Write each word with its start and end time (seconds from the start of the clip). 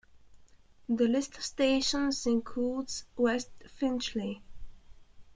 The 0.89 1.07
list 1.07 1.37
of 1.37 1.43
stations 1.45 2.25
includes 2.25 3.03
West 3.17 3.51
Finchley. 3.67 4.41